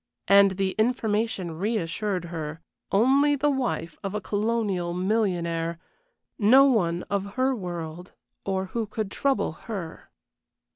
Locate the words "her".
2.33-2.59, 7.35-7.55, 9.51-10.09